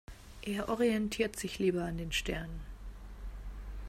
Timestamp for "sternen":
2.11-2.61